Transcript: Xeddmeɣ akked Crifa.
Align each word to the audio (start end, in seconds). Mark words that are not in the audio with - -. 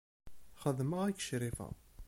Xeddmeɣ 0.61 0.99
akked 1.03 1.23
Crifa. 1.27 1.69